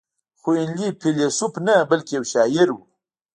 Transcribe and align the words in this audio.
خو 0.39 0.49
هنلي 0.61 0.89
فيلسوف 1.01 1.53
نه 1.67 1.75
بلکې 1.89 2.11
يو 2.17 2.23
شاعر 2.33 2.67
و. 2.75 2.79